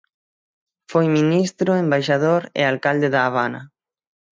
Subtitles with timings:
[0.91, 3.61] Foi ministro, embaixador e alcalde da Habana.